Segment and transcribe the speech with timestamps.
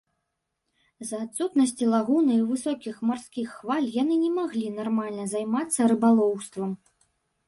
[1.07, 6.71] З-за адсутнасці лагуны і высокіх марскіх хваль яны не маглі нармальна займацца рыбалоўствам.